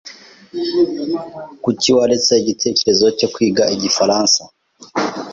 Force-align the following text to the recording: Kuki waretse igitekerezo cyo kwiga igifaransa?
Kuki 1.63 1.87
waretse 1.97 2.31
igitekerezo 2.41 3.05
cyo 3.17 3.27
kwiga 3.33 3.63
igifaransa? 3.75 4.41